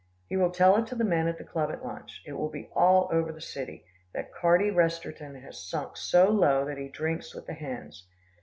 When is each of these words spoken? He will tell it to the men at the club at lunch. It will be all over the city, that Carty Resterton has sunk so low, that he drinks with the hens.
He 0.29 0.35
will 0.35 0.49
tell 0.49 0.77
it 0.77 0.87
to 0.87 0.95
the 0.95 1.03
men 1.03 1.27
at 1.27 1.37
the 1.37 1.43
club 1.43 1.69
at 1.69 1.85
lunch. 1.85 2.23
It 2.25 2.33
will 2.33 2.49
be 2.49 2.71
all 2.73 3.07
over 3.11 3.31
the 3.31 3.39
city, 3.39 3.85
that 4.15 4.33
Carty 4.33 4.71
Resterton 4.71 5.35
has 5.43 5.69
sunk 5.69 5.95
so 5.95 6.27
low, 6.31 6.65
that 6.65 6.79
he 6.79 6.87
drinks 6.87 7.35
with 7.35 7.45
the 7.45 7.53
hens. 7.53 8.07